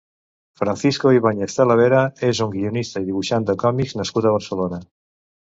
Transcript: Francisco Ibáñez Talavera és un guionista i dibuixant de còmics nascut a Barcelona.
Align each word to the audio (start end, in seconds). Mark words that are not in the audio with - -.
Francisco 0.61 1.11
Ibáñez 1.19 1.51
Talavera 1.59 1.99
és 2.29 2.41
un 2.47 2.51
guionista 2.55 3.05
i 3.05 3.05
dibuixant 3.11 3.49
de 3.51 3.57
còmics 3.65 3.97
nascut 4.03 4.31
a 4.31 4.37
Barcelona. 4.39 4.85